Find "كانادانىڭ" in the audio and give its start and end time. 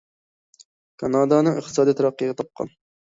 1.03-1.59